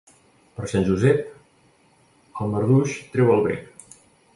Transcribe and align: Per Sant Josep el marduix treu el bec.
Per 0.59 0.69
Sant 0.71 0.87
Josep 0.87 2.41
el 2.45 2.51
marduix 2.57 2.99
treu 3.15 3.33
el 3.37 3.51
bec. 3.51 3.91